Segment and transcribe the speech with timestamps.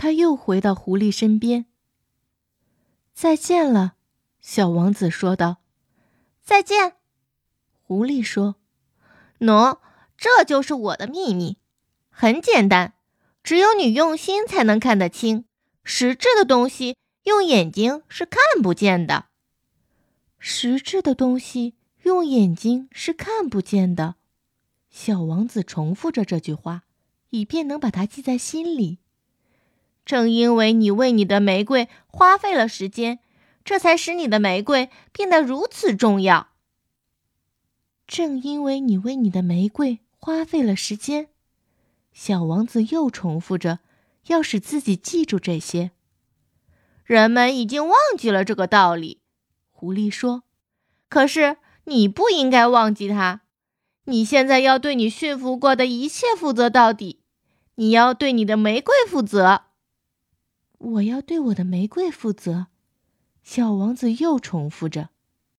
[0.00, 1.66] 他又回到狐狸身边。
[3.12, 3.96] 再见了，
[4.40, 5.58] 小王子说道。
[6.40, 6.94] 再见，
[7.82, 8.54] 狐狸说。
[9.40, 9.78] 喏，
[10.16, 11.58] 这就是我的秘密，
[12.08, 12.94] 很简单，
[13.42, 15.44] 只有你用心才能看得清。
[15.84, 19.26] 实质的东西用眼睛是看不见的。
[20.38, 21.74] 实质的东西
[22.04, 24.14] 用眼睛是看不见的。
[24.88, 26.84] 小王子重复着这句话，
[27.28, 29.00] 以便能把它记在心里。
[30.10, 33.20] 正因为你为你的玫瑰花费了时间，
[33.64, 36.48] 这才使你的玫瑰变得如此重要。
[38.08, 41.28] 正因为你为你的玫瑰花费了时间，
[42.12, 43.78] 小王子又重复着，
[44.26, 45.92] 要使自己记住这些。
[47.04, 49.20] 人们已经忘记了这个道理，
[49.70, 50.42] 狐狸说。
[51.08, 53.42] 可是你不应该忘记它。
[54.06, 57.20] 你现在要对你驯服过的一切负责到底。
[57.76, 59.66] 你要对你的玫瑰负责。
[60.80, 62.68] 我要对我的玫瑰负责。
[63.42, 65.10] 小王子又重复着。